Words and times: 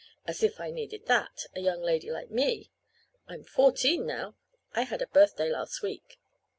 (As 0.25 0.41
if 0.41 0.59
I 0.59 0.71
needed 0.71 1.05
that 1.05 1.45
a 1.53 1.59
young 1.59 1.83
lady 1.83 2.09
like 2.09 2.31
me! 2.31 2.71
I'm 3.27 3.43
fourteen 3.43 4.07
now. 4.07 4.35
I 4.73 4.81
had 4.81 5.03
a 5.03 5.05
birthday 5.05 5.51
last 5.51 5.83
week.) 5.83 6.17